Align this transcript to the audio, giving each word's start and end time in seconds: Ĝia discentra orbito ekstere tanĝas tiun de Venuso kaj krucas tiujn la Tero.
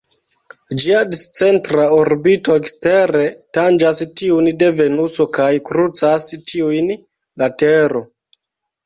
Ĝia 0.83 0.99
discentra 1.15 1.83
orbito 1.97 2.55
ekstere 2.61 3.25
tanĝas 3.57 4.01
tiun 4.21 4.47
de 4.63 4.71
Venuso 4.79 5.27
kaj 5.39 5.51
krucas 5.69 6.27
tiujn 6.53 6.91
la 7.43 7.51
Tero. 7.63 8.03